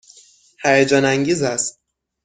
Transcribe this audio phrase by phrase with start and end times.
[0.63, 1.79] هیجان انگیز است.